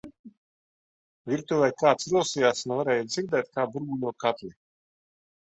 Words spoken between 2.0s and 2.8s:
rosījās un